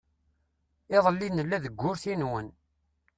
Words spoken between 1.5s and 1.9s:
deg